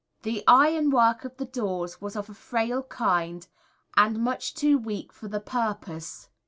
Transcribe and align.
The 0.23 0.43
ironwork 0.47 1.25
of 1.25 1.37
the 1.37 1.45
doors 1.45 2.01
was 2.01 2.15
of 2.15 2.27
a 2.27 2.33
frail 2.33 2.81
kind, 2.81 3.47
and 3.95 4.17
much 4.17 4.55
too 4.55 4.79
weak 4.79 5.13
for 5.13 5.27
the 5.27 5.39
purpose. 5.39 6.27